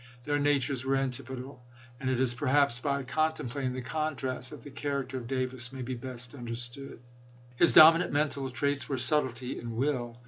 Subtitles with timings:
[0.23, 1.61] Their natures were antipodal,
[1.99, 5.93] and it is perhaps by contemplating the contrast that the character of Davis may be
[5.93, 6.99] best understood.
[7.55, 10.19] His dominant mental traits were subtlety and will.